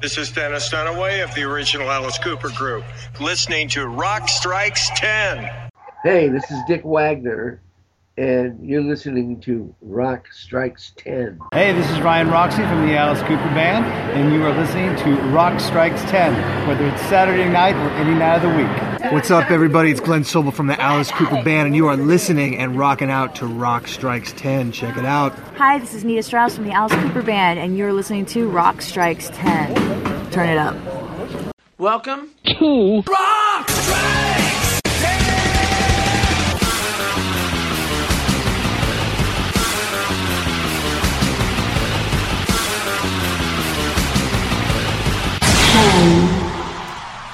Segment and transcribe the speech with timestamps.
[0.00, 2.84] This is Dennis Dunaway of the original Alice Cooper Group,
[3.20, 5.50] listening to Rock Strikes 10.
[6.04, 7.60] Hey, this is Dick Wagner,
[8.18, 11.38] and you're listening to Rock Strikes 10.
[11.52, 13.84] Hey, this is Ryan Roxie from the Alice Cooper Band,
[14.18, 18.42] and you are listening to Rock Strikes 10, whether it's Saturday night or any night
[18.42, 19.12] of the week.
[19.12, 19.92] What's up, everybody?
[19.92, 23.36] It's Glenn Sobel from the Alice Cooper Band, and you are listening and rocking out
[23.36, 24.72] to Rock Strikes 10.
[24.72, 25.32] Check it out.
[25.56, 28.82] Hi, this is Nita Strauss from the Alice Cooper Band, and you're listening to Rock
[28.82, 30.30] Strikes 10.
[30.32, 30.76] Turn it up.
[31.78, 34.37] Welcome to Rock Strikes!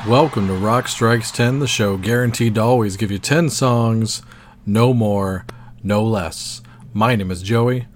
[0.08, 4.20] Welcome to Rock Strikes 10, the show guaranteed to always give you 10 songs,
[4.66, 5.46] no more,
[5.82, 6.60] no less.
[6.92, 7.86] My name is Joey.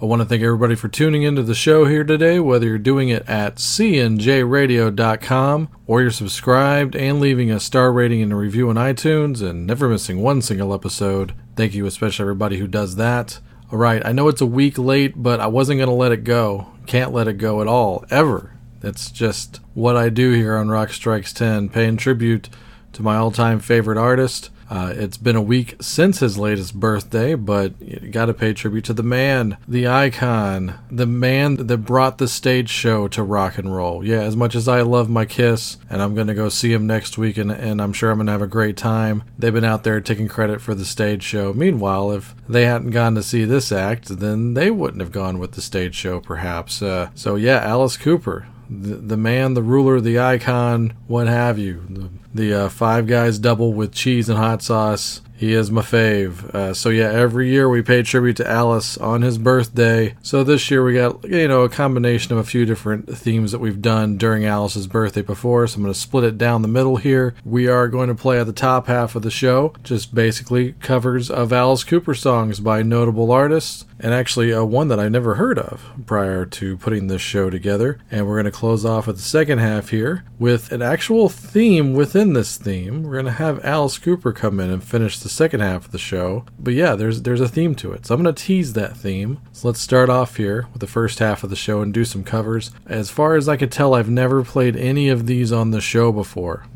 [0.00, 3.08] I want to thank everybody for tuning into the show here today, whether you're doing
[3.08, 8.76] it at cnjradio.com or you're subscribed and leaving a star rating and a review on
[8.76, 11.32] iTunes and never missing one single episode.
[11.56, 13.40] Thank you, especially everybody who does that.
[13.72, 16.24] All right, I know it's a week late, but I wasn't going to let it
[16.24, 16.66] go.
[16.84, 18.53] Can't let it go at all, ever.
[18.84, 22.50] It's just what I do here on Rock Strikes 10, paying tribute
[22.92, 24.50] to my all time favorite artist.
[24.70, 28.84] Uh, it's been a week since his latest birthday, but you got to pay tribute
[28.84, 33.74] to the man, the icon, the man that brought the stage show to rock and
[33.74, 34.04] roll.
[34.04, 36.86] Yeah, as much as I love my Kiss, and I'm going to go see him
[36.86, 39.64] next week, and, and I'm sure I'm going to have a great time, they've been
[39.64, 41.52] out there taking credit for the stage show.
[41.52, 45.52] Meanwhile, if they hadn't gone to see this act, then they wouldn't have gone with
[45.52, 46.80] the stage show, perhaps.
[46.82, 51.84] Uh, so, yeah, Alice Cooper, the, the man, the ruler, the icon, what have you.
[51.88, 55.20] The, the uh, Five Guys double with cheese and hot sauce.
[55.36, 56.44] He is my fave.
[56.54, 60.14] Uh, so yeah, every year we pay tribute to Alice on his birthday.
[60.22, 63.58] So this year we got you know a combination of a few different themes that
[63.58, 65.66] we've done during Alice's birthday before.
[65.66, 67.34] So I'm going to split it down the middle here.
[67.44, 71.30] We are going to play at the top half of the show, just basically covers
[71.30, 75.58] of Alice Cooper songs by notable artists and actually uh, one that I never heard
[75.58, 77.98] of prior to putting this show together.
[78.10, 81.94] And we're going to close off with the second half here with an actual theme
[81.94, 83.02] within this theme.
[83.02, 85.98] We're going to have Alice Cooper come in and finish the second half of the
[85.98, 86.44] show.
[86.58, 89.40] But yeah, there's there's a theme to it, so I'm going to tease that theme.
[89.52, 92.24] So let's start off here with the first half of the show and do some
[92.24, 92.72] covers.
[92.86, 96.12] As far as I could tell, I've never played any of these on the show
[96.12, 96.66] before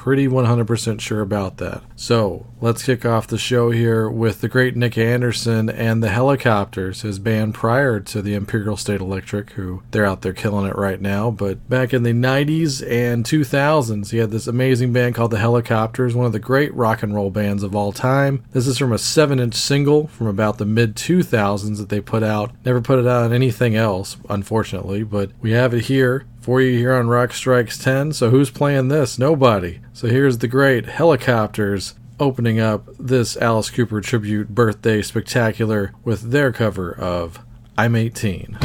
[0.00, 1.82] pretty 100% sure about that.
[1.94, 7.02] So let's kick off the show here with the great Nicke Andersson and the Hellacopters,
[7.02, 11.02] his band prior to the Imperial State Electric, who they're out there killing it right
[11.02, 11.30] now.
[11.30, 16.14] But back in the 90s and 2000s, he had this amazing band called the Hellacopters,
[16.14, 18.42] one of the great rock and roll bands of all time.
[18.52, 22.22] This is from a 7 inch single from about the mid 2000s that they put
[22.22, 22.52] out.
[22.64, 26.76] Never put it out on anything else, unfortunately, but we have it here for you
[26.76, 28.12] here on Rock Strikes 10.
[28.12, 29.20] So who's playing this?
[29.20, 29.78] Nobody.
[29.92, 36.50] So here's the great Hellacopters opening up this Alice Cooper tribute birthday spectacular with their
[36.50, 37.38] cover of
[37.78, 38.58] I'm 18.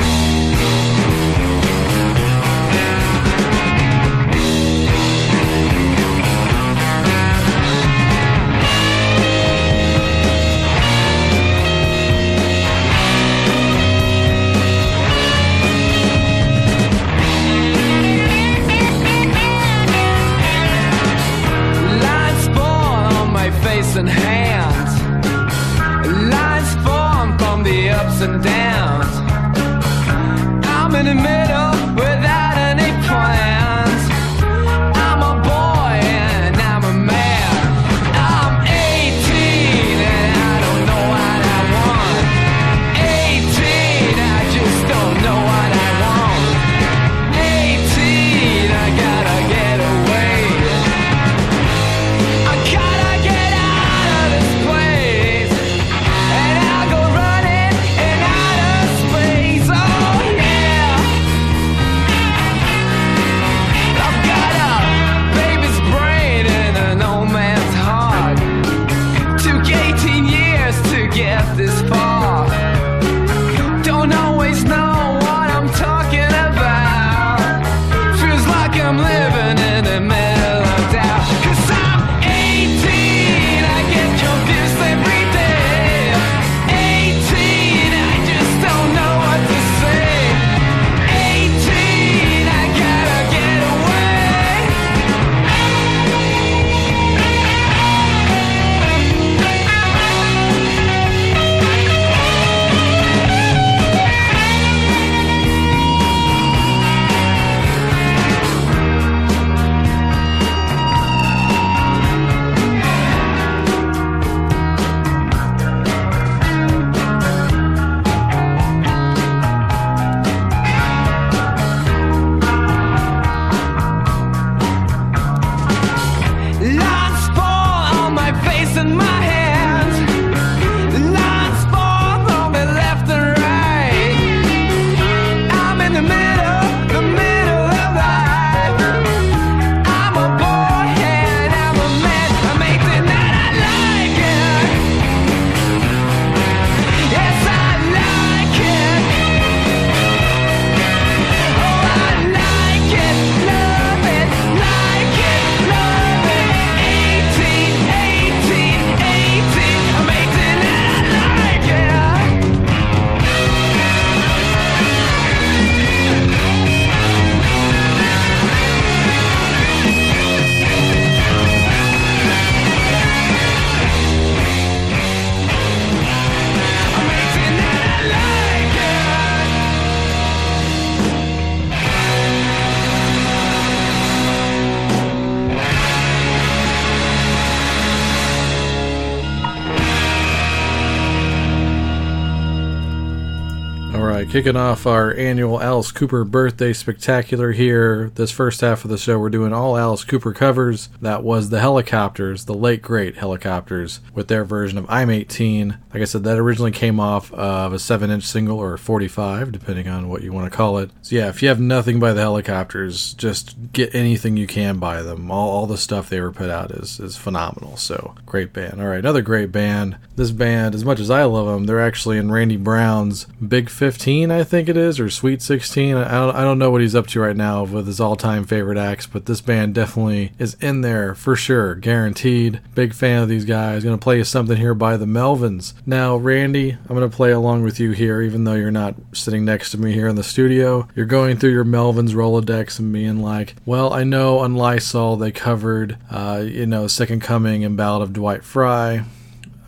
[194.35, 198.11] Kicking off our annual Alice Cooper birthday spectacular here.
[198.15, 200.89] This first half of the show, we're doing all Alice Cooper covers.
[200.99, 205.77] That was the Hellacopters, the late great Hellacopters, with their version of I'm 18.
[205.93, 209.87] Like I said, that originally came off of a 7 inch single or 45, depending
[209.87, 210.91] on what you want to call it.
[211.01, 215.01] So, yeah, if you have nothing by the Hellacopters, just get anything you can by
[215.01, 215.31] them.
[215.31, 217.77] All, all the stuff they ever put out is, is phenomenal.
[217.77, 218.81] So, great band.
[218.81, 219.95] All right, another great band.
[220.17, 224.24] This band, as much as I love them, they're actually in Randy Brown's Big 15
[224.31, 225.95] I think it is, or Sweet 16.
[225.95, 228.43] I don't, I don't know what he's up to right now with his all time
[228.45, 232.61] favorite acts, but this band definitely is in there for sure, guaranteed.
[232.73, 233.83] Big fan of these guys.
[233.83, 235.73] Gonna play something here by the Melvins.
[235.85, 239.71] Now, Randy, I'm gonna play along with you here, even though you're not sitting next
[239.71, 240.87] to me here in the studio.
[240.95, 245.31] You're going through your Melvins Rolodex and being like, well, I know on Lysol they
[245.31, 248.93] covered, uh, you know, Second Coming and Ballad of Dwight Fry.
[248.95, 249.07] I'm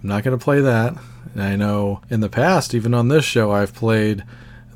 [0.03, 0.95] not gonna play that.
[1.33, 4.23] And I know in the past, even on this show, I've played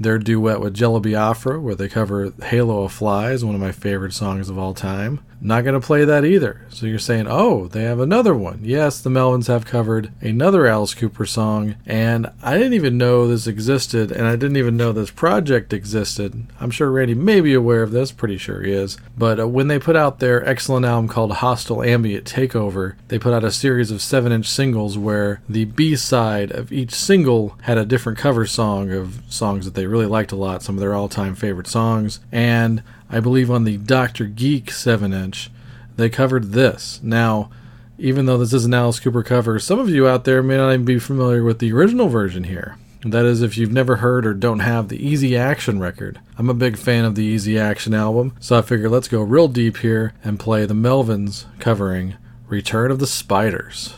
[0.02, 4.14] their duet with Jello Biafra, where they cover Halo of Flies, one of my favorite
[4.14, 5.20] songs of all time.
[5.44, 6.62] Not going to play that either.
[6.70, 8.60] So you're saying, oh, they have another one.
[8.62, 13.48] Yes, the Melvins have covered another Alice Cooper song, and I didn't even know this
[13.48, 16.46] existed, and I didn't even know this project existed.
[16.60, 18.98] I'm sure Randy may be aware of this, pretty sure he is.
[19.18, 23.34] But uh, when they put out their excellent album called Hostile Ambient Takeover, they put
[23.34, 27.80] out a series of 7 inch singles where the B side of each single had
[27.80, 30.94] a different cover song of songs that they really liked a lot, some of their
[30.94, 32.20] all time favorite songs.
[32.32, 34.26] And I believe on the Dr.
[34.26, 35.52] Geek 7 inch,
[35.98, 37.02] they covered this.
[37.04, 37.50] Now,
[37.98, 40.72] even though this is an Alice Cooper cover, some of you out there may not
[40.72, 42.78] even be familiar with the original version here.
[43.04, 46.20] That is, if you've never heard or don't have the Easy Action record.
[46.38, 49.48] I'm a big fan of the Easy Action album, so I figured let's go real
[49.48, 52.16] deep here and play the Melvins covering
[52.48, 53.96] Return of the Spiders.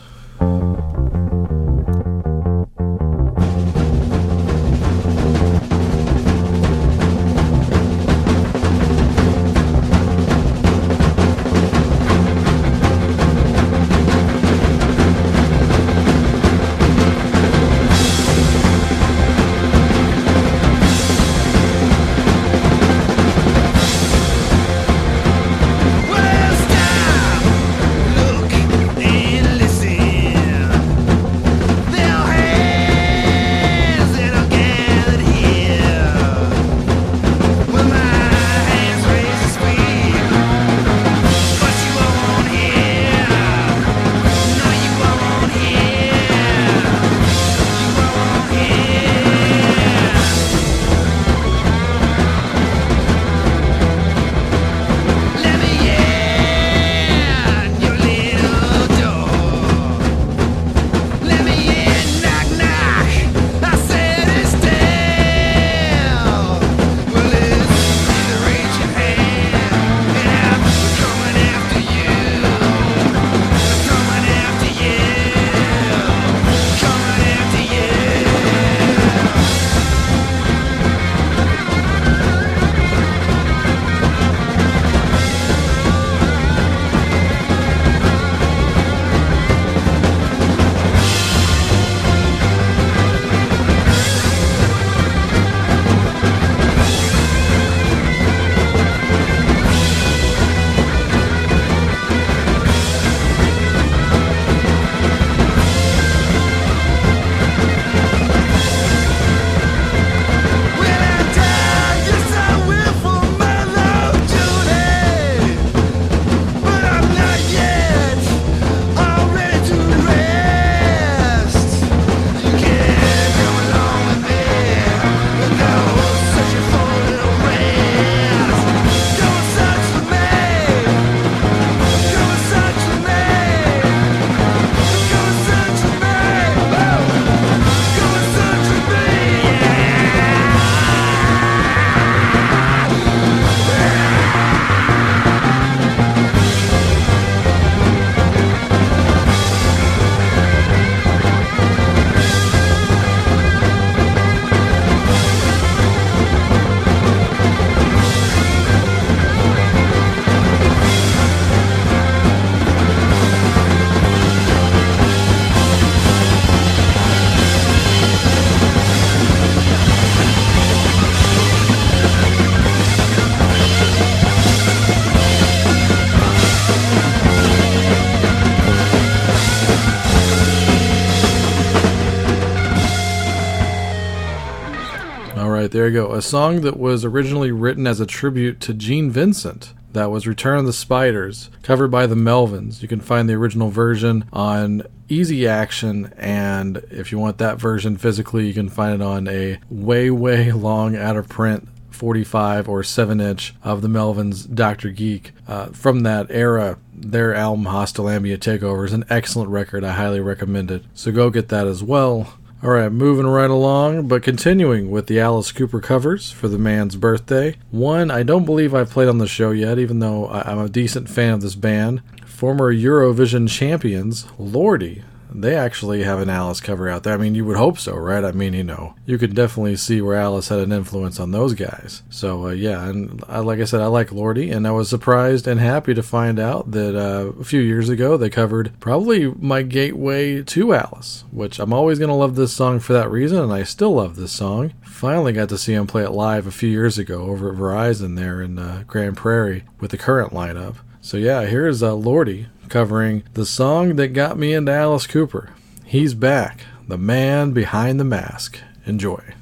[185.74, 186.12] There you go.
[186.12, 189.74] A song that was originally written as a tribute to Gene Vincent.
[189.92, 192.80] That was Return of the Spiders, covered by the Melvins.
[192.80, 197.96] You can find the original version on Easy Action, and if you want that version
[197.96, 202.84] physically, you can find it on a way, way long out of print 45 or
[202.84, 204.90] 7 inch of the Melvins Dr.
[204.90, 205.32] Geek.
[205.48, 209.82] Uh, from that era, their album Hostile Ambient Takeover is an excellent record.
[209.82, 210.84] I highly recommend it.
[210.94, 212.34] So go get that as well.
[212.64, 216.96] All right, moving right along, but continuing with the Alice Cooper covers for the man's
[216.96, 217.58] birthday.
[217.70, 221.10] One I don't believe I've played on the show yet, even though I'm a decent
[221.10, 222.00] fan of this band.
[222.24, 225.02] Former Eurovision champions, Lordi.
[225.34, 227.14] They actually have an Alice cover out there.
[227.14, 228.24] I mean, you would hope so, right?
[228.24, 231.54] I mean, you know, you could definitely see where Alice had an influence on those
[231.54, 232.02] guys.
[232.08, 235.48] So, uh, yeah, and I, like I said, I like Lordi, and I was surprised
[235.48, 239.62] and happy to find out that uh, a few years ago they covered probably my
[239.62, 243.52] gateway to Alice, which I'm always going to love this song for that reason, and
[243.52, 244.72] I still love this song.
[244.82, 248.16] Finally got to see him play it live a few years ago over at Verizon
[248.16, 250.76] there in uh, Grand Prairie with the current lineup.
[251.00, 255.50] So, yeah, here's uh, Lordi covering the song that got me into Alice Cooper.
[255.84, 258.58] He's back, the man behind the mask.
[258.86, 259.34] Enjoy.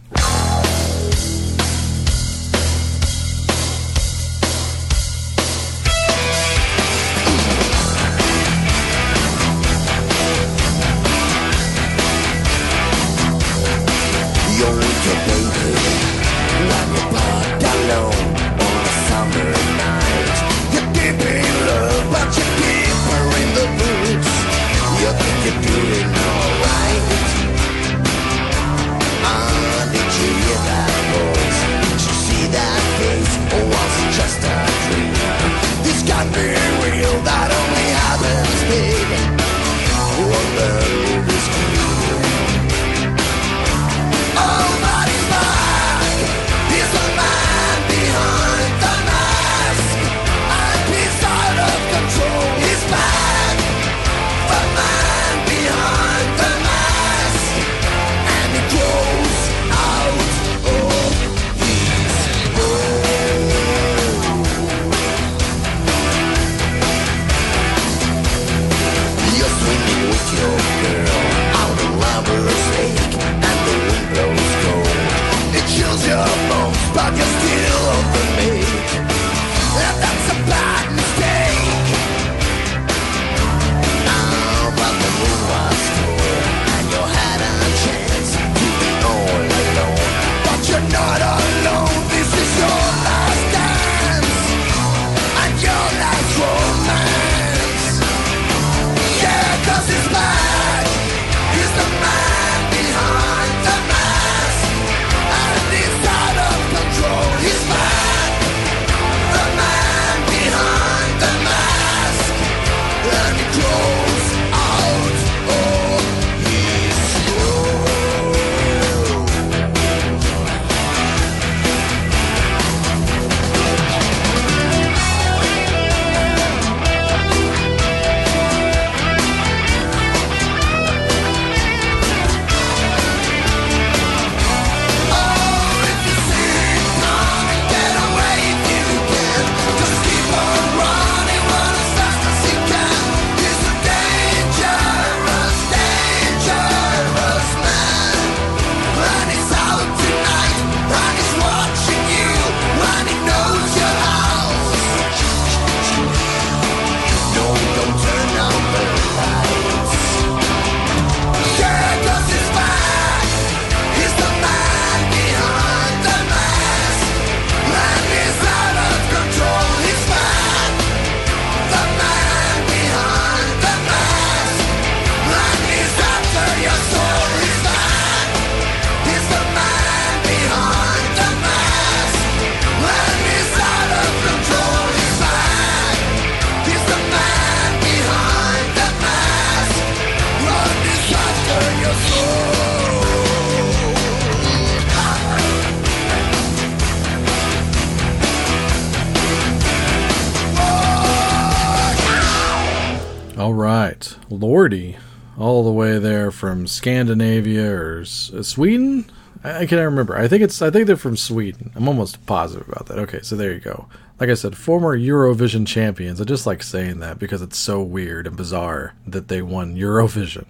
[206.53, 209.11] From Scandinavia or uh, Sweden.
[209.43, 210.15] I, can't remember.
[210.19, 210.61] I think it's.
[210.61, 211.73] I think they're from Sweden.
[211.75, 212.99] I'm almost positive about that.
[212.99, 213.89] Okay, so there you go.
[214.21, 216.21] Like I said, former Eurovision champions.
[216.21, 220.45] I just like saying that because it's so weird and bizarre that they won Eurovision,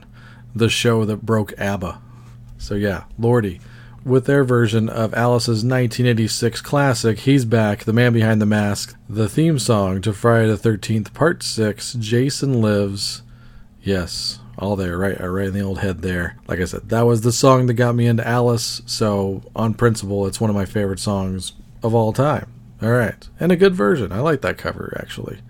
[0.56, 2.02] the show that broke ABBA.
[2.58, 3.60] So yeah, Lordi.
[4.04, 9.28] with their version of Alice's 1986 classic, He's Back, The Man Behind the Mask, the
[9.28, 13.22] theme song to Friday the 13th, Part 6, Jason Lives.
[13.80, 16.36] Yes, all there, right, uh, right in the old head there.
[16.46, 20.24] Like I said, that was the song that got me into Alice, so on principle,
[20.26, 22.46] it's one of my favorite songs of all time.
[22.80, 24.12] All right, and a good version.
[24.12, 25.40] I like that cover, actually.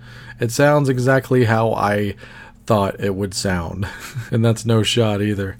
[0.41, 2.17] It sounds exactly how I
[2.65, 3.87] thought it would sound,
[4.31, 5.59] and that's no shot either.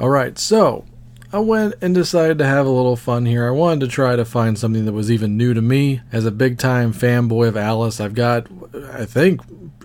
[0.00, 0.86] All right, so
[1.30, 3.46] I went and decided to have a little fun here.
[3.46, 6.00] I wanted to try to find something that was even new to me.
[6.10, 8.46] As a big time fanboy of Alice, I've got,
[8.94, 9.42] I think,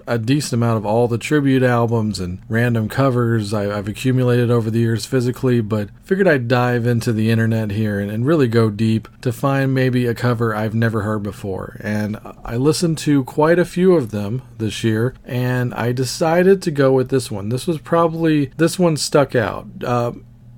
[0.07, 4.69] a decent amount of all the tribute albums and random covers I, I've accumulated over
[4.69, 8.69] the years physically, but figured I'd dive into the internet here and, and really go
[8.69, 11.77] deep to find maybe a cover I've never heard before.
[11.81, 16.71] And I listened to quite a few of them this year, and I decided to
[16.71, 17.49] go with this one.
[17.49, 19.67] This was probably, this one stuck out.
[19.83, 20.13] Uh,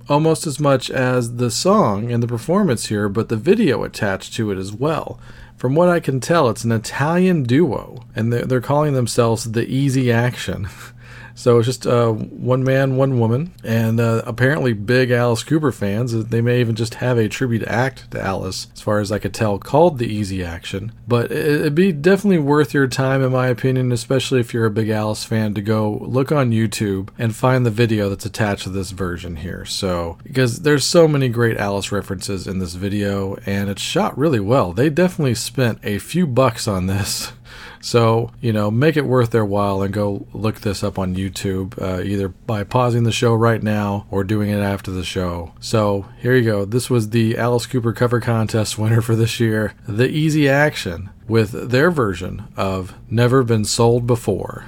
[0.07, 4.51] almost as much as the song and the performance here, but the video attached to
[4.51, 5.19] it as well.
[5.57, 9.65] From what I can tell, it's an Italian duo, and they're, they're calling themselves the
[9.65, 10.67] Easy Action.
[11.37, 16.13] So it's just uh, one man, one woman, and uh, apparently big Alice Cooper fans.
[16.27, 19.33] They may even just have a tribute act to Alice, as far as I could
[19.33, 20.93] tell, called the Easy Action.
[21.07, 24.71] But it- it'd be definitely worth your time, in my opinion, especially if you're a
[24.71, 28.69] big Alice fan, to go look on YouTube and find the video that's attached to
[28.69, 29.65] this version here.
[29.65, 34.39] So because there's so many great Alice references in this video, and it's shot really
[34.39, 34.71] well.
[34.71, 37.33] They definitely spent a few bucks on this.
[37.85, 41.79] So, you know, make it worth their while and go look this up on YouTube,
[41.79, 45.53] uh, either by pausing the show right now or doing it after the show.
[45.59, 46.65] So, here you go.
[46.65, 51.69] This was the Alice Cooper cover contest winner for this year, The Easy Action, with
[51.69, 54.65] their version of Never Been Sold Before.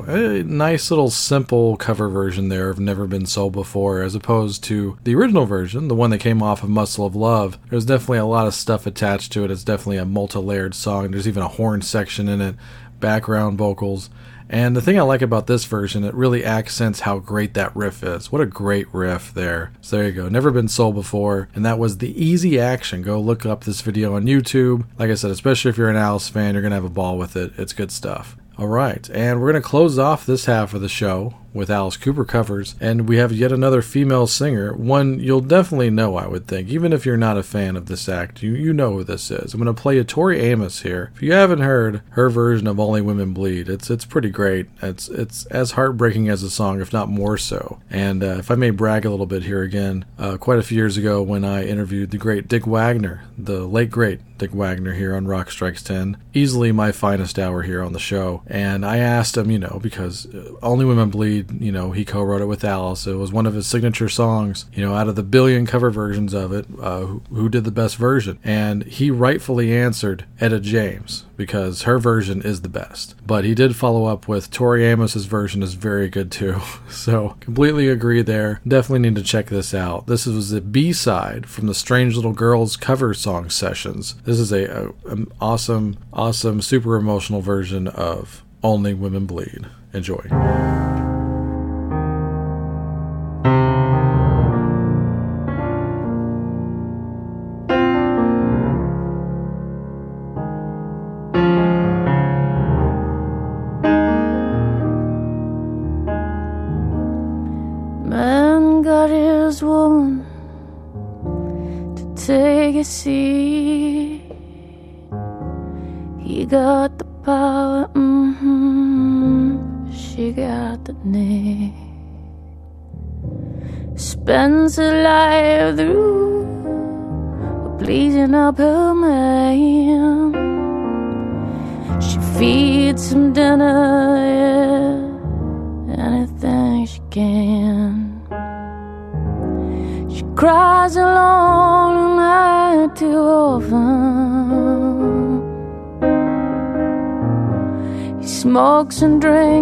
[0.00, 4.98] A nice little simple cover version there of Never Been Sold Before, as opposed to
[5.04, 7.58] the original version, the one that came off of Muscle of Love.
[7.70, 9.50] There's definitely a lot of stuff attached to it.
[9.50, 11.10] It's definitely a multi layered song.
[11.10, 12.56] There's even a horn section in it,
[13.00, 14.10] background vocals.
[14.48, 18.02] And the thing I like about this version, it really accents how great that riff
[18.02, 18.30] is.
[18.30, 19.72] What a great riff there.
[19.80, 20.28] So there you go.
[20.28, 21.48] Never been sold before.
[21.54, 23.00] And that was the easy action.
[23.00, 24.84] Go look up this video on YouTube.
[24.98, 27.16] Like I said, especially if you're an Alice fan, you're going to have a ball
[27.16, 27.52] with it.
[27.56, 28.36] It's good stuff.
[28.62, 31.96] All right, and we're going to close off this half of the show with Alice
[31.96, 34.72] Cooper covers, and we have yet another female singer.
[34.72, 38.08] One you'll definitely know, I would think, even if you're not a fan of this
[38.08, 38.42] act.
[38.42, 39.54] You you know who this is.
[39.54, 41.10] I'm going to play a Tori Amos here.
[41.14, 44.68] If you haven't heard her version of Only Women Bleed, it's it's pretty great.
[44.80, 47.80] It's it's as heartbreaking as the song, if not more so.
[47.90, 50.76] And uh, if I may brag a little bit here again, uh, quite a few
[50.76, 55.14] years ago when I interviewed the great Dick Wagner, the late great Dick Wagner here
[55.14, 58.42] on Rock Strikes 10, easily my finest hour here on the show.
[58.48, 62.22] And I asked him, you know, because uh, Only Women Bleed, you know, he co
[62.22, 63.06] wrote it with Alice.
[63.06, 66.34] It was one of his signature songs, you know, out of the billion cover versions
[66.34, 68.38] of it, uh, who, who did the best version?
[68.44, 73.14] And he rightfully answered Etta James because her version is the best.
[73.26, 76.60] But he did follow up with Tori Amos's version is very good too.
[76.92, 78.60] So completely agree there.
[78.66, 80.06] Definitely need to check this out.
[80.06, 84.14] This was the B side from the Strange Little Girls cover song sessions.
[84.24, 89.66] This is a, a an awesome, awesome, super emotional version of Only Women Bleed.
[89.92, 91.11] Enjoy.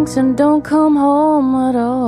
[0.01, 2.00] Drinks and don't come home at all.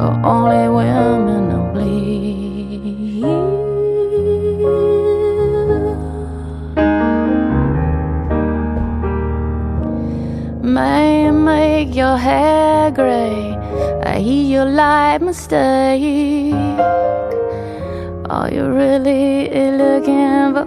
[0.00, 3.20] Only women are bleed.
[10.62, 13.54] May make your hair gray.
[14.02, 16.54] I hear your light mistake.
[18.30, 19.50] All you're really
[19.82, 20.66] looking for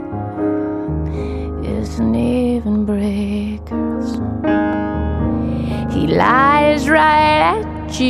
[1.66, 4.20] is an even breakers.
[5.92, 8.08] He lies right at you.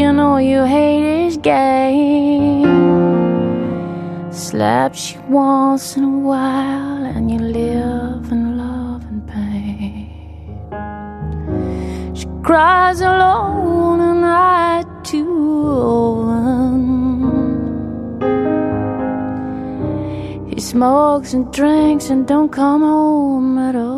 [0.00, 2.66] You know you hate his game.
[4.32, 10.06] Slaps you once in a while, and you live in love and pain.
[12.14, 15.28] She cries alone, and I too
[16.30, 16.98] often.
[20.48, 23.97] He smokes and drinks and don't come home at all.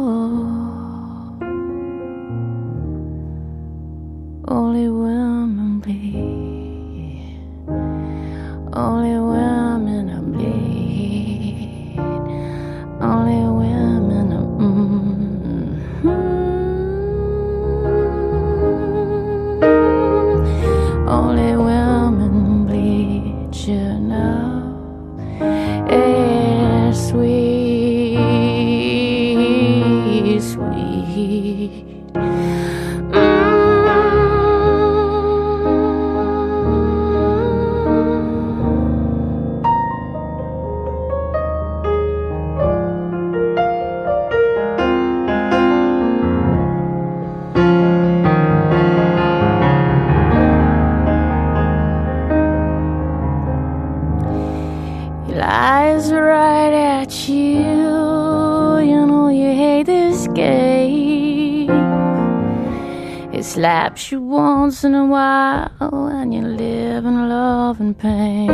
[63.33, 68.49] He slaps you once in a while and you live in love and pain.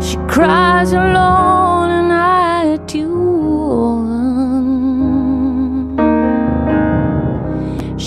[0.00, 2.32] She cries alone and I.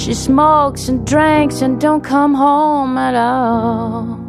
[0.05, 4.19] She smokes and drinks and don't come home at all.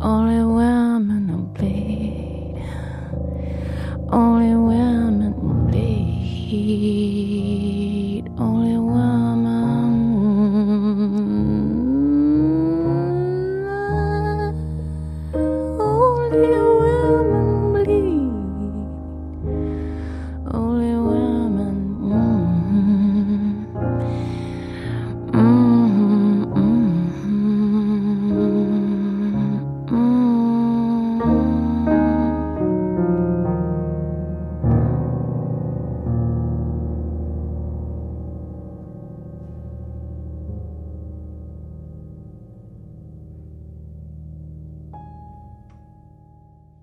[0.00, 0.79] Only women
[4.12, 5.70] Only women who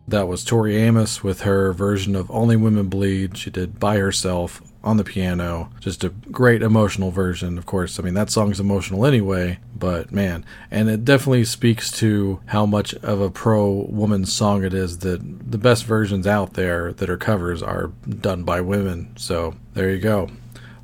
[0.07, 3.37] That was Tori Amos with her version of Only Women Bleed.
[3.37, 5.69] She did by herself on the piano.
[5.81, 7.99] Just a great emotional version, of course.
[7.99, 10.45] I mean, that song's emotional anyway, but man.
[10.71, 15.51] And it definitely speaks to how much of a pro woman song it is that
[15.51, 19.13] the best versions out there that are covers are done by women.
[19.17, 20.29] So there you go.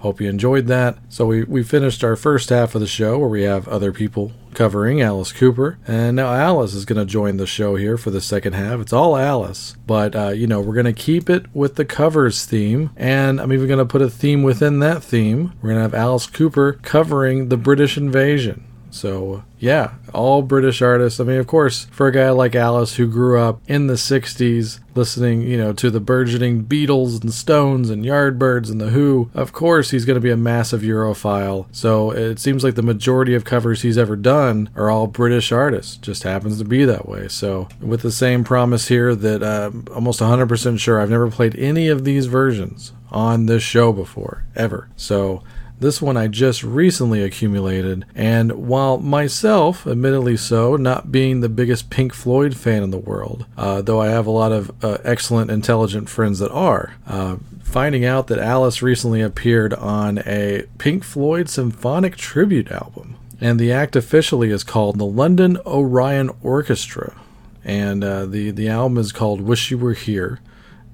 [0.04, 0.98] Hope you enjoyed that.
[1.08, 4.34] So we, we finished our first half of the show where we have other people
[4.54, 5.80] covering Alice Cooper.
[5.88, 8.82] And now Alice is going to join the show here for the second half.
[8.82, 9.78] It's all Alice.
[9.88, 12.90] But, uh, you know, we're going to keep it with the covers theme.
[12.98, 15.54] And I'm even going to put a theme within that theme.
[15.62, 18.66] We're going to have Alice Cooper covering the British invasion.
[18.94, 21.20] So, yeah, all British artists.
[21.20, 24.80] I mean, of course, for a guy like Alice who grew up in the 60s
[24.94, 29.52] listening, you know, to the burgeoning Beatles and Stones and Yardbirds and The Who, of
[29.52, 31.66] course he's going to be a massive Europhile.
[31.72, 35.98] So, it seems like the majority of covers he's ever done are all British artists.
[35.98, 37.28] Just happens to be that way.
[37.30, 41.88] So, with the same promise here that uh, almost 100% sure I've never played any
[41.88, 44.90] of these versions on this show before, ever.
[44.96, 45.42] So,
[45.84, 51.90] this one I just recently accumulated, and while myself, admittedly so, not being the biggest
[51.90, 55.52] Pink Floyd fan in the world, uh, though I have a lot of uh, excellent,
[55.52, 61.50] intelligent friends that are, uh, finding out that Alice recently appeared on a Pink Floyd
[61.50, 63.18] symphonic tribute album.
[63.42, 67.20] And the act officially is called the London Orion Orchestra.
[67.64, 70.40] And uh, the, the album is called Wish You Were Here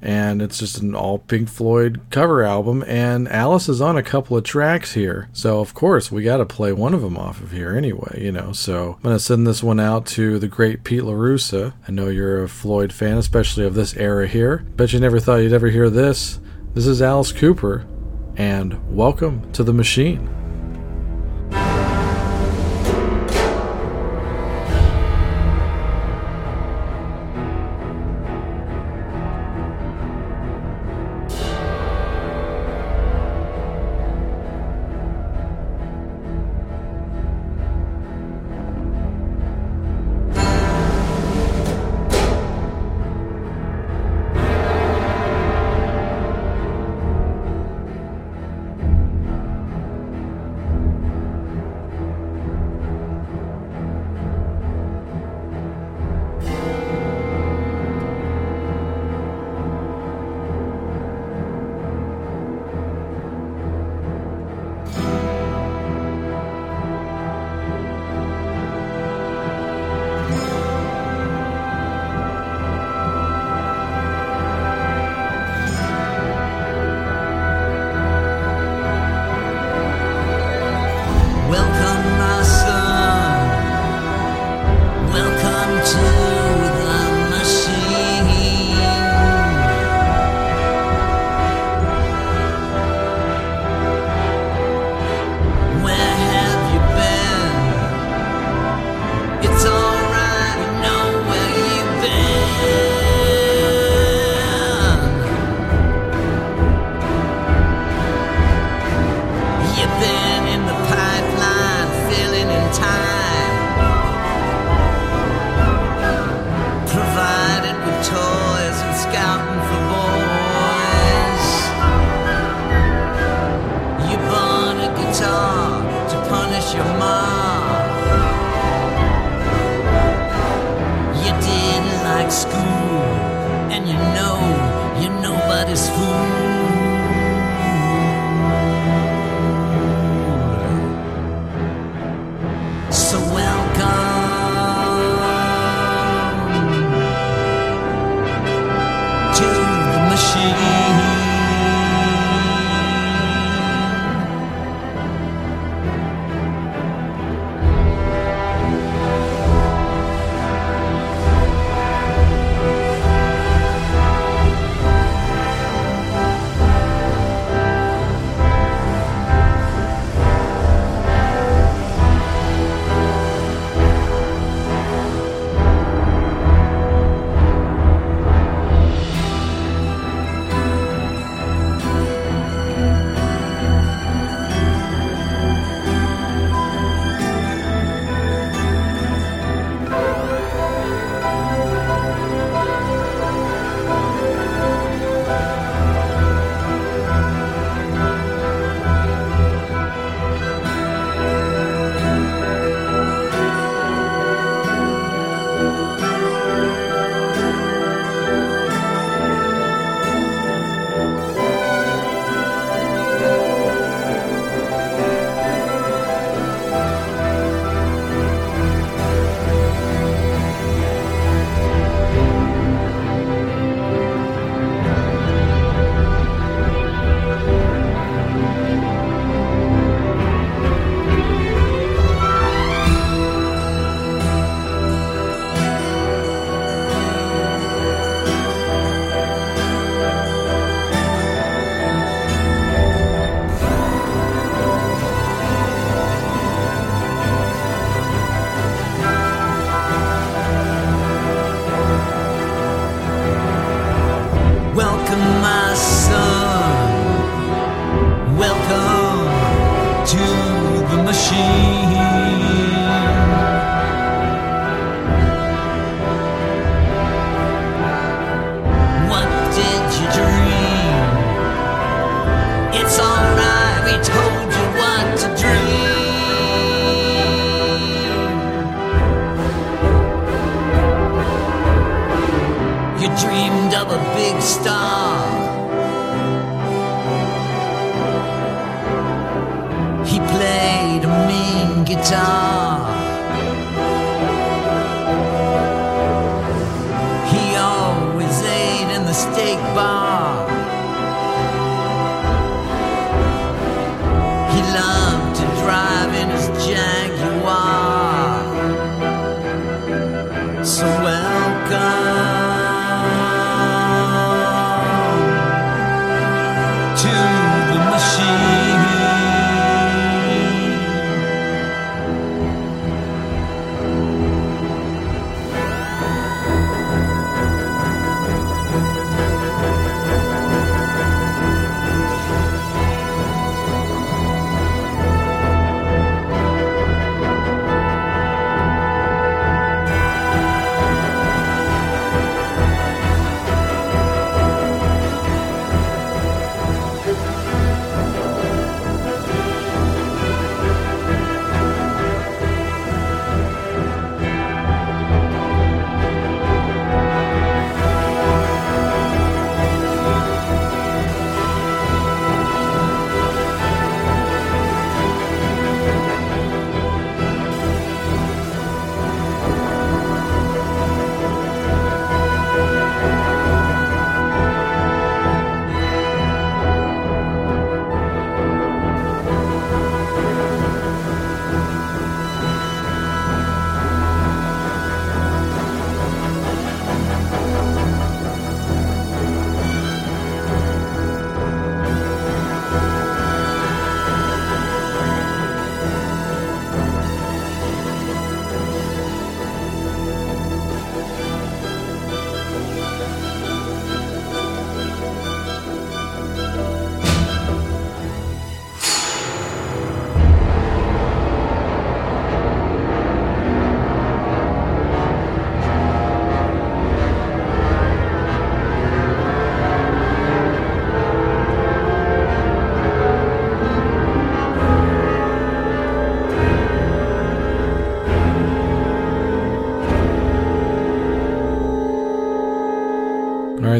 [0.02, 2.84] and it's just an all Pink Floyd cover album.
[2.88, 6.46] And Alice is on a couple of tracks here, so of course we got to
[6.46, 8.52] play one of them off of here anyway, you know.
[8.52, 11.74] So I'm gonna send this one out to the great Pete Larusa.
[11.88, 14.66] I know you're a Floyd fan, especially of this era here.
[14.76, 16.40] Bet you never thought you'd ever hear this.
[16.74, 17.86] This is Alice Cooper,
[18.36, 20.39] and welcome to the machine.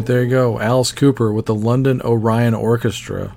[0.00, 0.58] Right, there you go.
[0.58, 3.36] Alice Cooper with the London Orion Orchestra.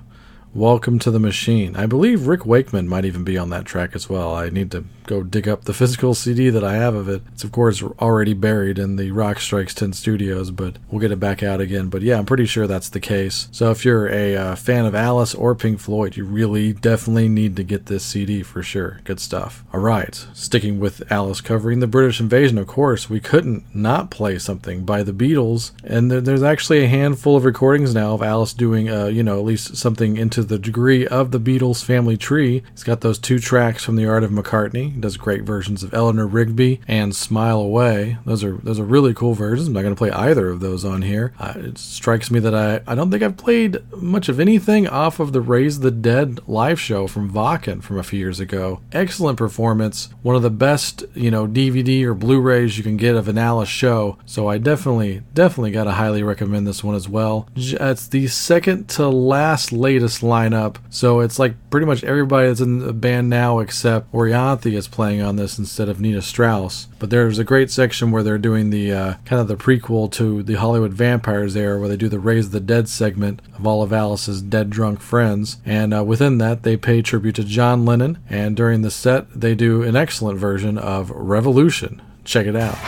[0.54, 1.76] Welcome to the Machine.
[1.76, 4.34] I believe Rick Wakeman might even be on that track as well.
[4.34, 7.22] I need to go dig up the physical CD that I have of it.
[7.32, 11.20] It's, of course, already buried in the Rock Strikes 10 studios, but we'll get it
[11.20, 11.88] back out again.
[11.88, 13.48] But yeah, I'm pretty sure that's the case.
[13.52, 17.56] So if you're a uh, fan of Alice or Pink Floyd, you really definitely need
[17.56, 19.00] to get this CD for sure.
[19.04, 19.64] Good stuff.
[19.72, 24.38] All right, sticking with Alice covering the British invasion, of course, we couldn't not play
[24.38, 25.72] something by the Beatles.
[25.84, 29.38] And there, there's actually a handful of recordings now of Alice doing, uh, you know,
[29.38, 32.62] at least something into the degree of the Beatles family tree.
[32.70, 34.93] He's got those two tracks from The Art of McCartney.
[34.94, 38.18] He does great versions of Eleanor Rigby and Smile Away.
[38.24, 39.66] Those are those are really cool versions.
[39.66, 41.34] I'm not going to play either of those on here.
[41.38, 45.18] Uh, it strikes me that I, I don't think I've played much of anything off
[45.18, 48.80] of the Raise the Dead live show from Wacken from a few years ago.
[48.92, 50.10] Excellent performance.
[50.22, 53.68] One of the best, you know, DVD or Blu-rays you can get of an Alice
[53.68, 54.18] show.
[54.26, 57.48] So I definitely, definitely got to highly recommend this one as well.
[57.56, 60.76] It's the second to last latest lineup.
[60.88, 65.22] So it's like pretty much everybody that's in the band now except Orianthi is playing
[65.22, 66.88] on this instead of Nita Strauss.
[66.98, 70.42] But there's a great section where they're doing the uh, kind of the prequel to
[70.42, 73.92] the Hollywood Vampires era, where they do the Raise the Dead segment of all of
[73.92, 75.56] Alice's dead drunk friends.
[75.64, 78.18] And uh, within that, they pay tribute to John Lennon.
[78.28, 82.02] And during the set, they do an excellent version of Revolution.
[82.24, 82.78] Check it out.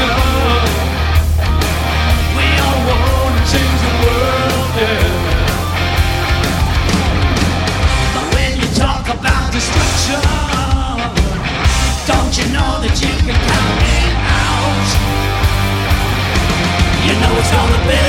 [0.00, 0.64] Know,
[2.36, 4.74] we all want to change the world.
[8.14, 10.20] But when you talk about destruction.
[12.06, 14.88] Don't you know that you can count it out?
[17.06, 18.02] You know it's gonna be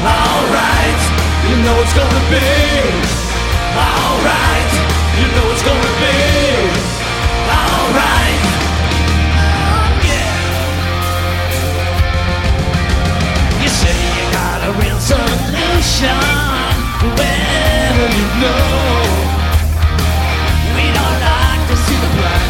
[0.00, 1.02] alright.
[1.48, 2.40] You know it's gonna be
[3.76, 4.72] alright.
[5.18, 6.59] You know it's gonna be
[15.10, 16.22] solution.
[17.18, 19.02] Well, you know.
[20.76, 22.46] We don't like to see the plan.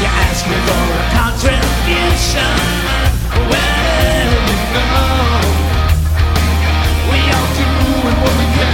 [0.00, 2.56] You ask me for a contribution.
[3.50, 5.12] Well, you know,
[7.10, 8.72] we all doing what we can,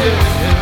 [0.00, 0.60] yeah.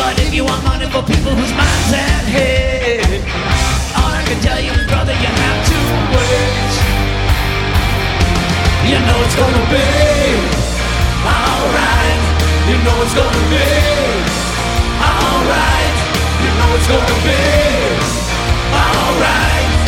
[0.00, 3.81] But if you want money for people whose minds at head, all
[4.22, 5.78] I can tell you brother, you have to
[6.14, 6.72] wait.
[8.86, 9.82] You know it's gonna be
[11.26, 12.22] alright.
[12.70, 13.66] You know it's gonna be
[15.02, 15.96] alright.
[16.38, 17.42] You know it's gonna be
[18.70, 19.81] alright.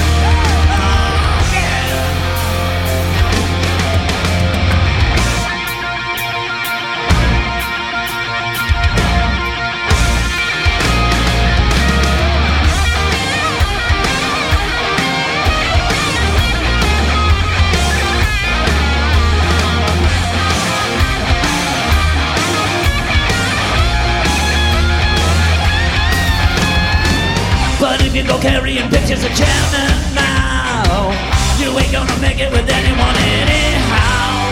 [28.35, 31.13] Go carrying pictures of chairman now,
[31.59, 34.51] you ain't gonna make it with anyone anyhow.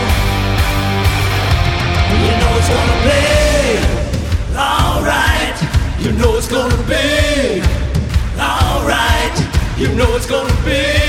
[2.23, 3.23] You know it's gonna be
[4.55, 5.57] alright.
[5.99, 7.61] You know it's gonna be
[8.39, 9.35] alright.
[9.77, 11.02] You know it's gonna be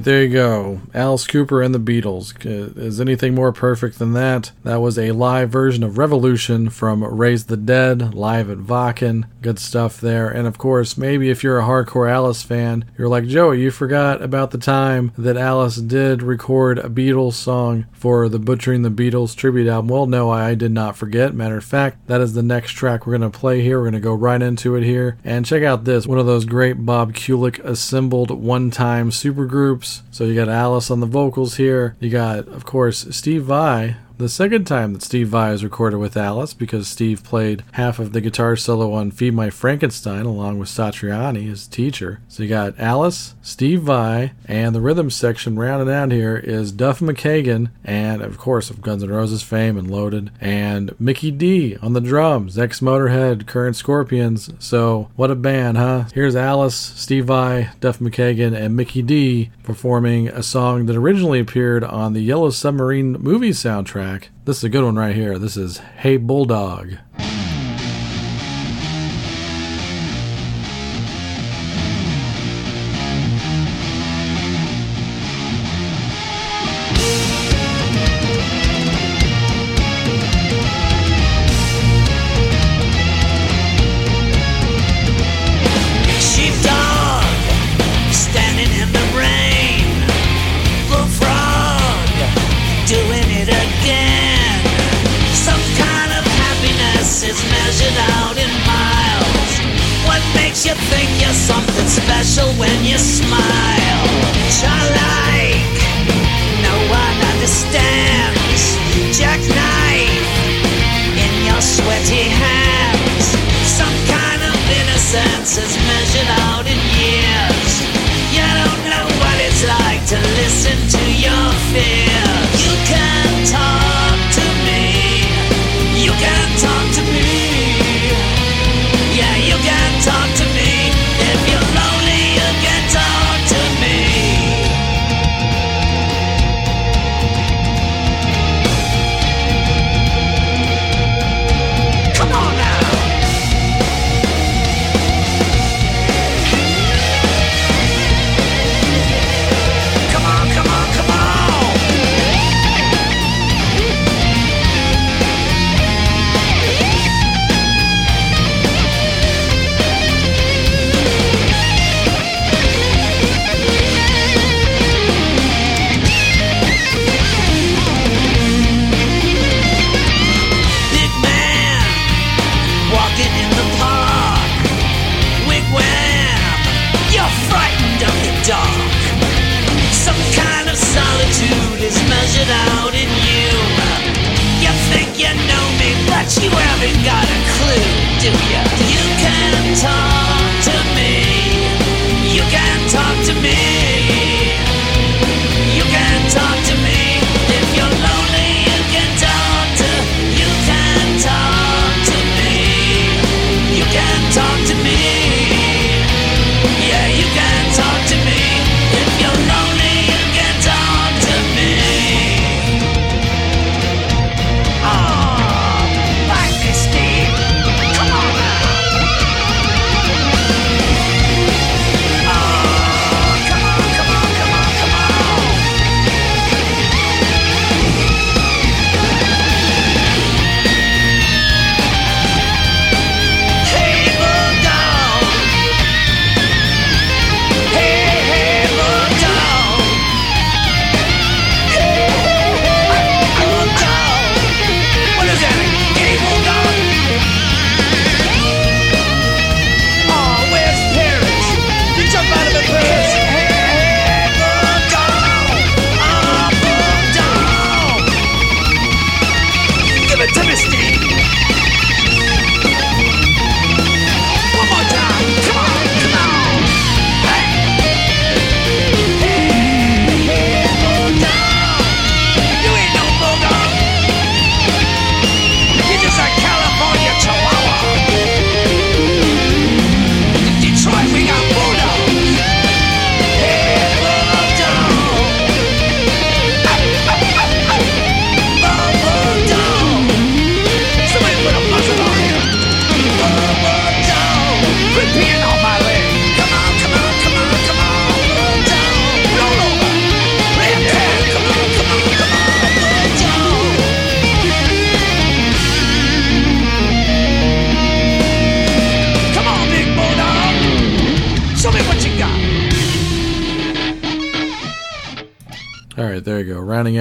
[0.00, 0.79] right, there you go.
[0.94, 2.34] Alice Cooper and the Beatles.
[2.44, 4.52] Is anything more perfect than that?
[4.64, 9.24] That was a live version of Revolution from Raise the Dead, live at Wacken.
[9.42, 10.28] Good stuff there.
[10.28, 14.22] And of course, maybe if you're a hardcore Alice fan, you're like, Joey, you forgot
[14.22, 19.36] about the time that Alice did record a Beatles song for the Butchering the Beatles
[19.36, 19.88] tribute album.
[19.88, 21.34] Well, no, I did not forget.
[21.34, 23.78] Matter of fact, that is the next track we're going to play here.
[23.78, 25.18] We're going to go right into it here.
[25.24, 30.02] And check out this one of those great Bob Kulick assembled one time supergroups.
[30.10, 31.96] So you got Alice on the vocals here.
[31.98, 33.96] You got, of course, Steve Vai.
[34.20, 38.12] The second time that Steve Vai has recorded with Alice because Steve played half of
[38.12, 42.20] the guitar solo on Feed My Frankenstein along with Satriani, his teacher.
[42.28, 47.00] So you got Alice, Steve Vai, and the rhythm section rounded out here is Duff
[47.00, 51.94] McKagan, and of course of Guns N' Roses fame and Loaded, and Mikkey Dee on
[51.94, 54.52] the drums, ex Motorhead, current Scorpions.
[54.58, 56.04] So what a band, huh?
[56.12, 61.84] Here's Alice, Steve Vai, Duff McKagan, and Mikkey Dee performing a song that originally appeared
[61.84, 64.09] on the Yellow Submarine movie soundtrack.
[64.44, 65.38] This is a good one right here.
[65.38, 66.94] This is Hey Bulldog.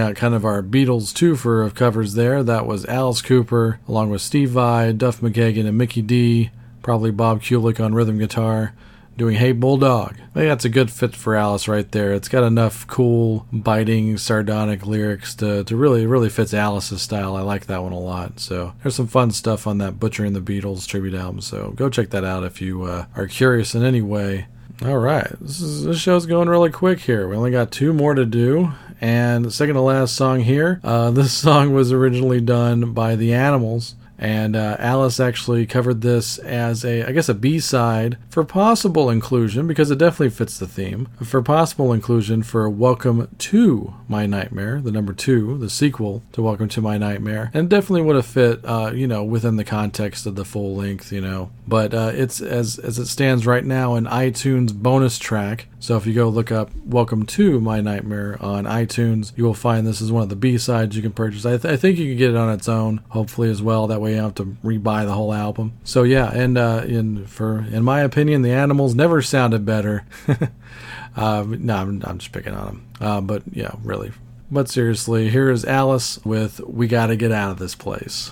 [0.09, 0.27] You go.
[0.27, 2.43] Rounding out kind of our Beatles twofer of covers there.
[2.43, 6.51] That was Alice Cooper, along with Steve Vai, Duff McKagan, and Mikkey Dee.
[6.81, 8.73] Probably Bob Kulick on rhythm guitar,
[9.17, 12.13] doing "Hey Bulldog." I think that's a good fit for Alice right there.
[12.13, 17.35] It's got enough cool, biting, sardonic lyrics to, to really, really fits Alice's style.
[17.35, 18.39] I like that one a lot.
[18.39, 21.41] So there's some fun stuff on that Butchering the Beatles tribute album.
[21.41, 24.47] So go check that out if you uh, are curious in any way.
[24.85, 27.27] All right, this is this show's going really quick here.
[27.27, 28.71] We only got two more to do,
[29.01, 30.79] and the second to last song here.
[30.83, 36.37] Uh, this song was originally done by the Animals, and uh, Alice actually covered this
[36.39, 40.67] as a, I guess, a B side for possible inclusion because it definitely fits the
[40.67, 41.07] theme.
[41.23, 46.67] For possible inclusion for "Welcome to My Nightmare," the number two, the sequel to "Welcome
[46.69, 50.35] to My Nightmare," and definitely would have fit, uh, you know, within the context of
[50.35, 51.51] the full length, you know.
[51.65, 55.67] But uh, it's as as it stands right now an iTunes bonus track.
[55.81, 59.87] So if you go look up "Welcome to My Nightmare" on iTunes, you will find
[59.87, 61.45] this is one of the B sides you can purchase.
[61.45, 63.87] I, th- I think you can get it on its own, hopefully as well.
[63.87, 65.73] That way you don't have to re-buy the whole album.
[65.85, 70.05] So yeah, and uh, in for in my opinion, the Animals never sounded better.
[71.15, 72.87] uh, no, I'm, I'm just picking on them.
[72.99, 74.11] Uh, but yeah, really.
[74.51, 78.31] But seriously, here is Alice with "We Gotta Get Out of This Place."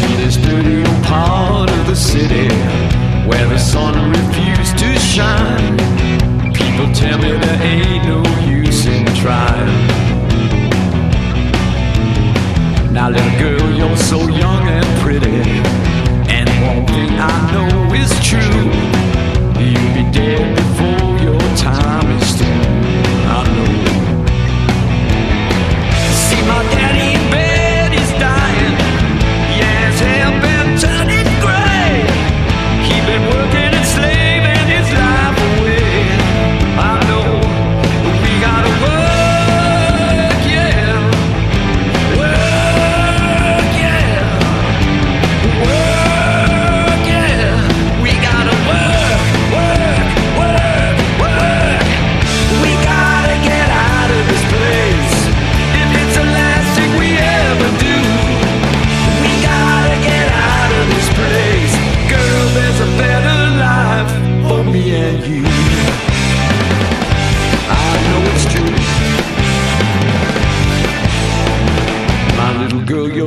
[0.00, 2.48] In this dirty old part of the city
[3.28, 5.76] where the sun refused to shine,
[6.54, 9.68] people tell me there ain't no use in trying.
[12.92, 15.42] Now, little girl, you're so young and pretty,
[16.30, 18.64] and one thing I know is true:
[19.62, 20.59] you'll be dead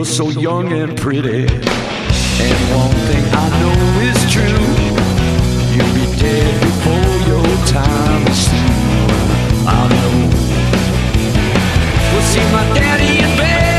[0.04, 1.46] you're so young and pretty.
[1.46, 4.68] And one thing I know is true.
[5.74, 9.08] You'll be dead before your time is through.
[9.66, 10.16] I know.
[12.12, 13.73] Well, see, my daddy in bed,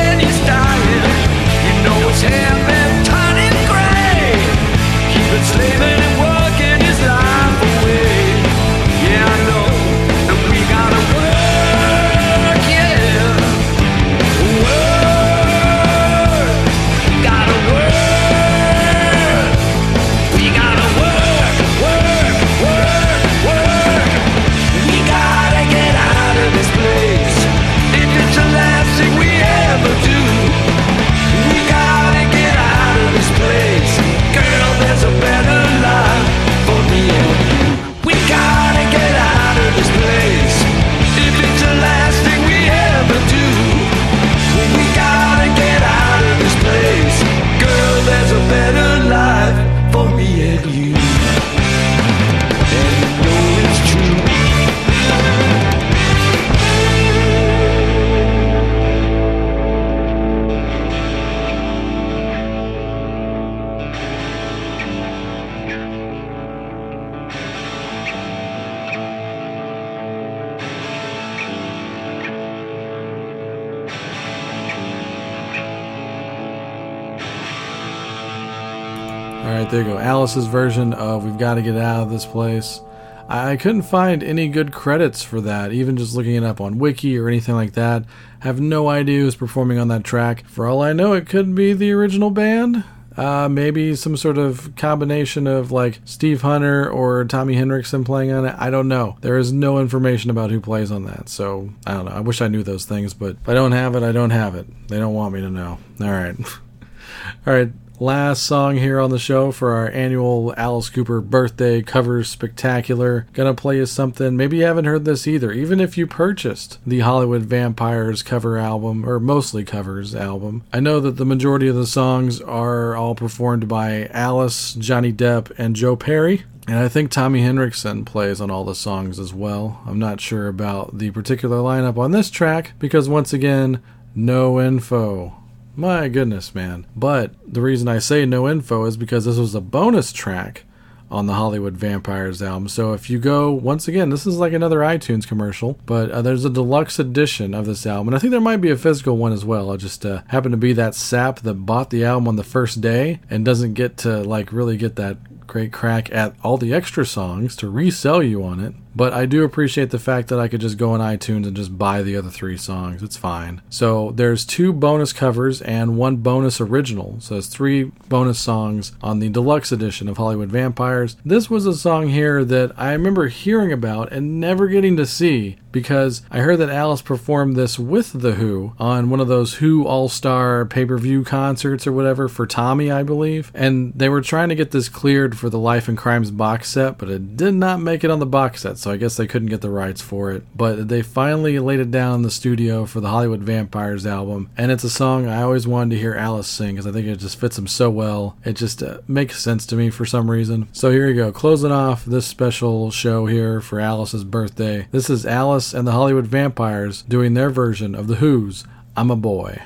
[80.34, 82.80] Alice's version of We've Got to Get Out of This Place.
[83.28, 86.80] I I couldn't find any good credits for that, even just looking it up on
[86.80, 88.04] Wiki or anything like that.
[88.40, 90.44] Have no idea who's performing on that track.
[90.48, 92.82] For all I know, it could be the original band.
[93.16, 98.44] Uh, maybe some sort of combination of like Steve Hunter or Tommy Henriksen playing on
[98.44, 98.56] it.
[98.58, 99.16] I don't know.
[99.20, 101.28] There is no information about who plays on that.
[101.28, 102.10] So I don't know.
[102.10, 104.56] I wish I knew those things, but if I don't have it, I don't have
[104.56, 104.66] it.
[104.88, 105.78] They don't want me to know.
[106.00, 106.34] All right.
[107.46, 107.70] All right.
[108.00, 113.28] Last song here on the show for our annual Alice Cooper birthday covers spectacular.
[113.34, 114.36] Gonna play you something.
[114.36, 115.52] Maybe you haven't heard this either.
[115.52, 120.98] Even if you purchased the Hollywood Vampires cover album, or mostly covers album, I know
[120.98, 125.94] that the majority of the songs are all performed by Alice, Johnny Depp, and Joe
[125.94, 126.42] Perry.
[126.66, 129.80] And I think Tommy Henriksen plays on all the songs as well.
[129.86, 133.80] I'm not sure about the particular lineup on this track because, once again,
[134.16, 135.36] no info.
[135.76, 136.86] My goodness, man.
[136.94, 140.64] But the reason I say no info is because this was a bonus track
[141.10, 142.68] on the Hollywood Vampires album.
[142.68, 146.44] So if you go, once again, this is like another iTunes commercial, but uh, there's
[146.44, 148.08] a deluxe edition of this album.
[148.08, 149.70] And I think there might be a physical one as well.
[149.70, 152.80] I just uh, happen to be that sap that bought the album on the first
[152.80, 157.04] day and doesn't get to like really get that great crack at all the extra
[157.04, 158.74] songs to resell you on it.
[158.94, 161.76] But I do appreciate the fact that I could just go on iTunes and just
[161.76, 163.02] buy the other three songs.
[163.02, 163.60] It's fine.
[163.68, 167.16] So there's two bonus covers and one bonus original.
[167.20, 171.16] So there's three bonus songs on the deluxe edition of Hollywood Vampires.
[171.24, 175.56] This was a song here that I remember hearing about and never getting to see
[175.74, 179.84] because I heard that Alice performed this with The Who on one of those Who
[179.84, 183.50] All Star pay per view concerts or whatever for Tommy, I believe.
[183.54, 186.96] And they were trying to get this cleared for the Life and Crimes box set,
[186.96, 189.48] but it did not make it on the box set, so I guess they couldn't
[189.48, 190.44] get the rights for it.
[190.54, 194.70] But they finally laid it down in the studio for the Hollywood Vampires album, and
[194.70, 197.40] it's a song I always wanted to hear Alice sing because I think it just
[197.40, 198.36] fits him so well.
[198.44, 200.68] It just uh, makes sense to me for some reason.
[200.72, 204.86] So here you go, closing off this special show here for Alice's birthday.
[204.90, 208.64] This is Alice and the Hollywood Vampires doing their version of The Who's
[208.96, 209.62] I'm a Boy.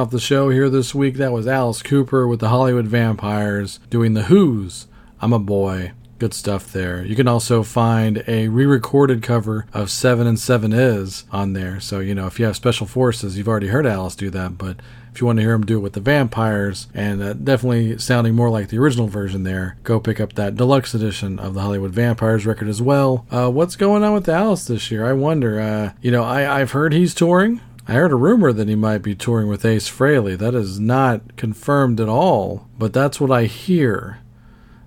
[0.00, 4.14] Off the show here this week, that was Alice Cooper with the Hollywood Vampires doing
[4.14, 4.86] the Who's
[5.20, 5.92] I'm a Boy.
[6.18, 7.04] Good stuff there.
[7.04, 11.80] You can also find a re recorded cover of Seven and Seven Is on there.
[11.80, 14.78] So, you know, if you have special forces, you've already heard Alice do that, but
[15.12, 18.34] if you want to hear him do it with the vampires and uh, definitely sounding
[18.34, 21.90] more like the original version there, go pick up that deluxe edition of the Hollywood
[21.90, 23.26] Vampires record as well.
[23.30, 25.06] Uh, what's going on with Alice this year?
[25.06, 25.60] I wonder.
[25.60, 27.60] Uh, you know, I, I've heard he's touring.
[27.90, 30.38] I heard a rumor that he might be touring with Ace Frehley.
[30.38, 34.20] That is not confirmed at all, but that's what I hear.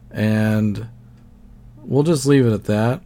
[0.10, 0.88] And
[1.84, 3.02] we'll just leave it at that.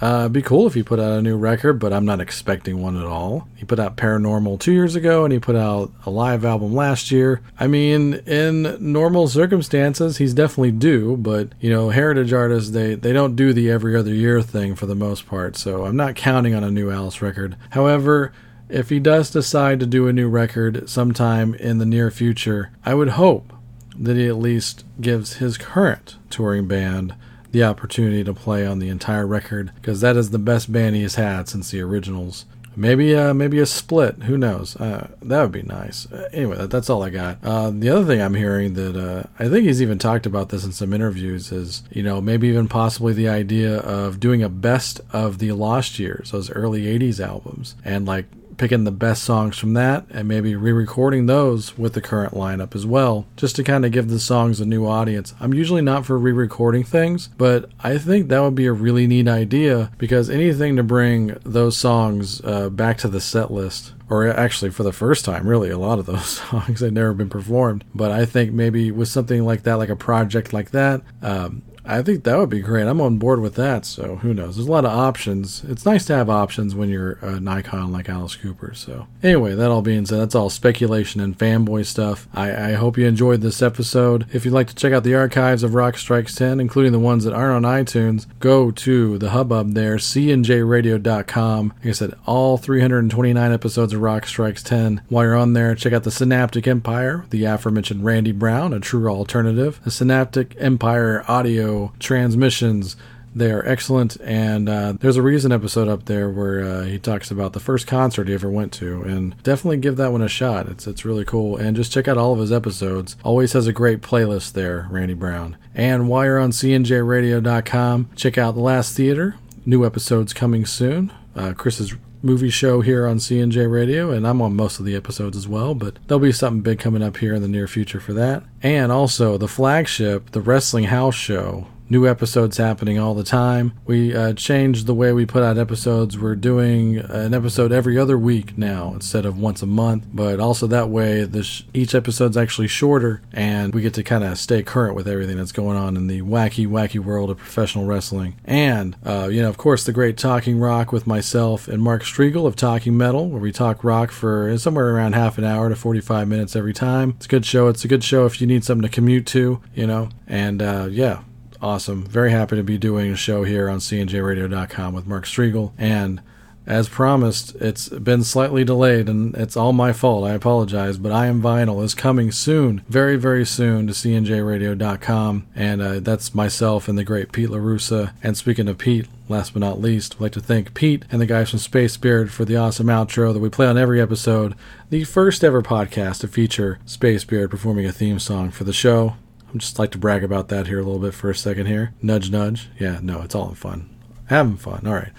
[0.00, 2.80] Uh, it'd be cool if he put out a new record, but I'm not expecting
[2.80, 3.48] one at all.
[3.56, 7.10] He put out Paranormal two years ago, and he put out a live album last
[7.10, 7.40] year.
[7.58, 13.12] I mean, in normal circumstances, he's definitely due, but you know, heritage artists they they
[13.12, 15.56] don't do the every other year thing for the most part.
[15.56, 17.56] So I'm not counting on a new Alice record.
[17.70, 18.32] However,
[18.70, 22.94] if he does decide to do a new record sometime in the near future, I
[22.94, 23.52] would hope
[23.98, 27.14] that he at least gives his current touring band
[27.52, 31.02] the opportunity to play on the entire record because that is the best band he
[31.02, 32.46] has had since the originals.
[32.76, 34.22] Maybe, uh, maybe a split.
[34.22, 34.76] Who knows?
[34.76, 36.10] Uh, that would be nice.
[36.10, 37.38] Uh, anyway, that, that's all I got.
[37.42, 40.64] Uh, the other thing I'm hearing that uh, I think he's even talked about this
[40.64, 45.00] in some interviews is, you know, maybe even possibly the idea of doing a best
[45.12, 48.26] of the lost years, those early '80s albums, and like
[48.60, 52.84] picking the best songs from that and maybe re-recording those with the current lineup as
[52.84, 55.32] well just to kind of give the songs a new audience.
[55.40, 59.28] I'm usually not for re-recording things but i think that would be a really neat
[59.28, 64.70] idea because anything to bring those songs uh, back to the set list or actually
[64.70, 67.82] for the first time really a lot of those songs had never been performed.
[67.94, 72.02] But i think maybe with something like that like a project like that um, I
[72.02, 72.86] think that would be great.
[72.86, 73.84] I'm on board with that.
[73.84, 74.56] So who knows?
[74.56, 75.64] There's a lot of options.
[75.64, 78.74] It's nice to have options when you're an icon like Alice Cooper.
[78.74, 82.28] So anyway, that all being said, that's all speculation and fanboy stuff.
[82.34, 84.26] I, I hope you enjoyed this episode.
[84.32, 87.24] If you'd like to check out the archives of Rock Strikes 10, including the ones
[87.24, 91.72] that aren't on iTunes, go to the hubbub there, cnjradio.com.
[91.78, 95.02] Like I said, all 329 episodes of Rock Strikes 10.
[95.08, 99.08] While you're on there, check out the Synaptic Empire, the aforementioned Randy Brown, a true
[99.08, 102.96] alternative, the Synaptic Empire audio transmissions.
[103.32, 107.30] They are excellent, and uh, there's a Reason episode up there where uh, he talks
[107.30, 110.68] about the first concert he ever went to, and definitely give that one a shot.
[110.68, 113.16] It's it's really cool, and just check out all of his episodes.
[113.22, 115.56] Always has a great playlist there, Randy Brown.
[115.76, 119.36] And while you're on CNJRadio.com, check out The Last Theater.
[119.64, 121.12] New episodes coming soon.
[121.36, 125.36] Uh, Chris's movie show here on CNJ Radio, and I'm on most of the episodes
[125.36, 128.12] as well, but there'll be something big coming up here in the near future for
[128.14, 128.42] that.
[128.62, 131.66] And also the flagship, the Wrestling House Show.
[131.90, 133.72] New episodes happening all the time.
[133.84, 136.16] We uh, changed the way we put out episodes.
[136.16, 140.68] We're doing an episode every other week now instead of once a month, but also
[140.68, 141.28] that way
[141.74, 145.50] each episode's actually shorter and we get to kind of stay current with everything that's
[145.50, 148.36] going on in the wacky, wacky world of professional wrestling.
[148.44, 152.46] And, uh, you know, of course, the great Talking Rock with myself and Mark Strigl
[152.46, 156.28] of Talking Metal, where we talk rock for somewhere around half an hour to 45
[156.28, 157.14] minutes every time.
[157.16, 157.66] It's a good show.
[157.66, 160.86] It's a good show if you need something to commute to, you know, and uh,
[160.88, 161.22] yeah
[161.62, 162.04] awesome.
[162.04, 165.72] Very happy to be doing a show here on CNJRadio.com with Mark Strigl.
[165.78, 166.22] And
[166.66, 170.24] as promised, it's been slightly delayed and it's all my fault.
[170.24, 175.46] I apologize, but I Am Vinyl is coming soon, very, very soon to CNJRadio.com.
[175.56, 178.12] And uh, that's myself and the great Pete LaRussa.
[178.22, 181.26] And speaking of Pete, last but not least, I'd like to thank Pete and the
[181.26, 184.54] guys from Space Spirit for the awesome outro that we play on every episode.
[184.90, 189.14] The first ever podcast to feature Space Spirit performing a theme song for the show.
[189.52, 191.92] I'd just like to brag about that here a little bit for a second here.
[192.02, 192.68] Nudge, nudge.
[192.78, 193.88] Yeah, no, it's all in fun.
[194.26, 194.86] Having fun.
[194.86, 195.12] All right.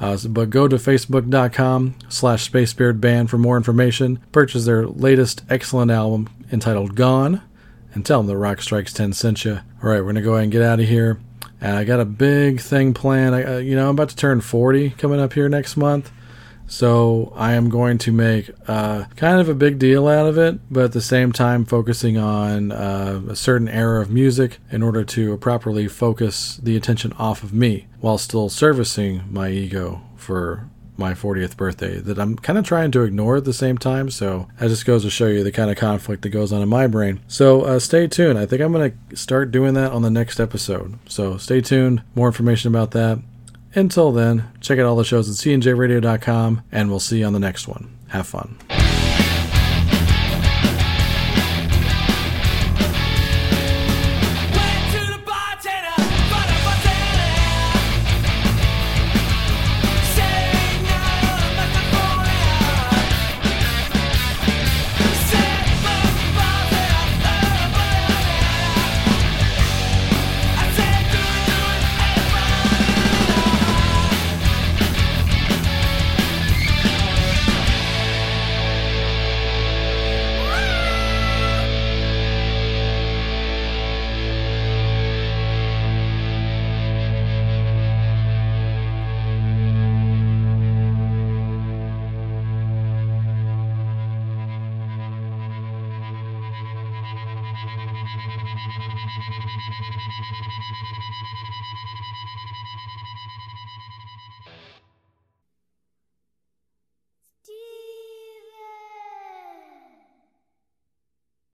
[0.00, 4.18] Uh, so- but go to facebook.com slash Space Spirit Band for more information.
[4.32, 7.42] Purchase their latest excellent album entitled Gone
[7.94, 9.60] and tell them the Rock Strikes 10 sent you.
[9.82, 11.18] All right, we're going to go ahead and get out of here.
[11.60, 13.34] And I got a big thing planned.
[13.34, 16.12] I, uh, you know, I'm about to turn 40 coming up here next month.
[16.68, 20.60] So I am going to make uh, kind of a big deal out of it,
[20.70, 25.02] but at the same time focusing on uh, a certain era of music in order
[25.04, 31.14] to properly focus the attention off of me while still servicing my ego for my
[31.14, 34.10] 40th birthday that I'm kind of trying to ignore at the same time.
[34.10, 36.68] So that just goes to show you the kind of conflict that goes on in
[36.68, 37.20] my brain.
[37.28, 38.38] So uh, stay tuned.
[38.38, 40.98] I think I'm going to start doing that on the next episode.
[41.08, 42.02] So stay tuned.
[42.14, 43.20] More information about that.
[43.78, 47.38] Until then, check out all the shows at cnjradio.com, and we'll see you on the
[47.38, 47.96] next one.
[48.08, 48.56] Have fun.